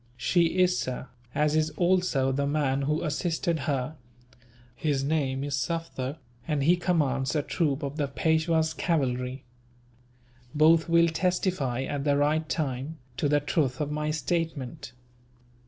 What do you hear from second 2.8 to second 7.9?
who assisted her. His name is Sufder, and he commands a troop